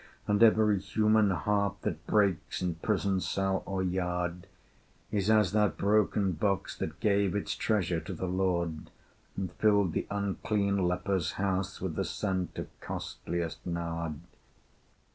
[0.27, 4.47] And every human heart that breaks, In prison cell or yard,
[5.11, 8.89] Is as that broken box that gave Its treasure to the Lord,
[9.37, 14.15] And filled the unclean leper's house With the scent of costliest nard.